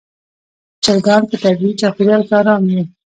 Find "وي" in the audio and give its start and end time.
2.69-2.81